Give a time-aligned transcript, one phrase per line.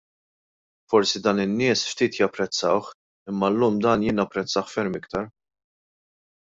[0.93, 2.87] Forsi dan in-nies ftit japprezzawh
[3.33, 5.25] imma llum dan jien napprezzah ferm aktar!